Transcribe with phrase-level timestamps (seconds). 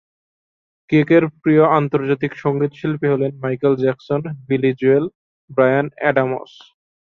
[0.89, 5.05] কেকের প্রিয় আন্তর্জাতিক সঙ্গীতশিল্পী হলেন Michael Jackson, Billy Joel,
[5.49, 6.51] Bryan Adams.